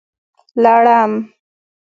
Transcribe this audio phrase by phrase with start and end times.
[0.63, 1.11] لړم